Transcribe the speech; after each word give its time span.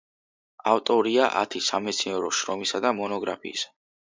ავტორია 0.71 1.27
ათი 1.43 1.61
სამეცნიერო 1.67 2.33
შრომისა 2.39 2.83
და 2.87 2.97
მონოგრაფიისა. 3.03 3.73